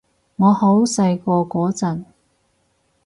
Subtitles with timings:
[0.37, 2.05] 我好細個嗰陣